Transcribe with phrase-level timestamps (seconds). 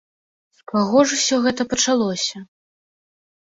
[0.57, 2.37] З каго ж усё гэта пачалося?